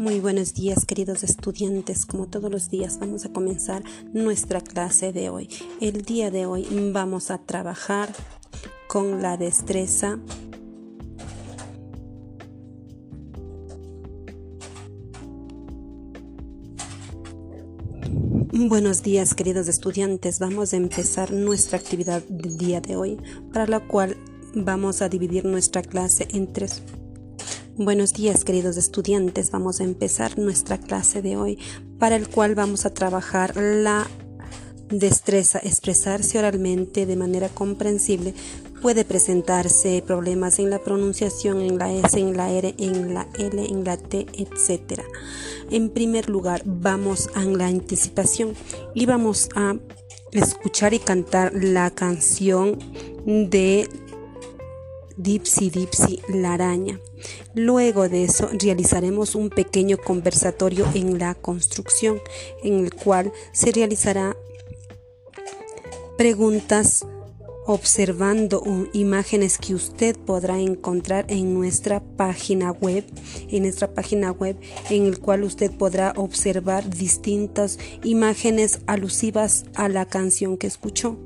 [0.00, 3.82] Muy buenos días queridos estudiantes, como todos los días vamos a comenzar
[4.14, 5.50] nuestra clase de hoy.
[5.78, 8.08] El día de hoy vamos a trabajar
[8.88, 10.18] con la destreza
[18.52, 23.18] Buenos días queridos estudiantes, vamos a empezar nuestra actividad del día de hoy,
[23.52, 24.16] para la cual
[24.54, 26.82] vamos a dividir nuestra clase en tres
[27.82, 31.58] Buenos días queridos estudiantes, vamos a empezar nuestra clase de hoy
[31.98, 34.06] para el cual vamos a trabajar la
[34.90, 38.34] destreza, expresarse oralmente de manera comprensible.
[38.82, 43.64] Puede presentarse problemas en la pronunciación, en la S, en la R, en la L,
[43.64, 45.00] en la T, etc.
[45.70, 48.52] En primer lugar, vamos a la anticipación
[48.94, 49.74] y vamos a
[50.32, 52.78] escuchar y cantar la canción
[53.24, 53.88] de
[55.16, 57.00] Dipsy Dipsy la araña.
[57.54, 62.20] Luego de eso realizaremos un pequeño conversatorio en la construcción
[62.62, 64.36] en el cual se realizará
[66.16, 67.06] preguntas
[67.66, 73.04] observando imágenes que usted podrá encontrar en nuestra página web,
[73.48, 74.56] en nuestra página web
[74.88, 81.16] en el cual usted podrá observar distintas imágenes alusivas a la canción que escuchó.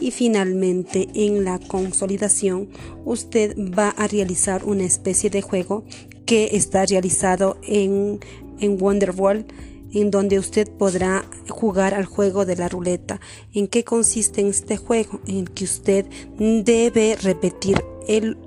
[0.00, 2.68] Y finalmente, en la consolidación,
[3.04, 5.84] usted va a realizar una especie de juego
[6.24, 8.20] que está realizado en,
[8.60, 9.46] en Wonderwall
[9.92, 13.20] en donde usted podrá jugar al juego de la ruleta.
[13.52, 15.20] ¿En qué consiste este juego?
[15.26, 16.06] En que usted
[16.38, 18.38] debe repetir el,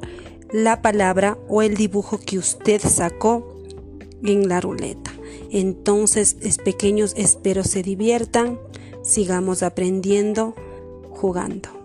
[0.51, 3.61] la palabra o el dibujo que usted sacó
[4.23, 5.11] en la ruleta.
[5.51, 8.59] Entonces, es pequeños, espero se diviertan,
[9.03, 10.55] sigamos aprendiendo,
[11.23, 11.82] jugando.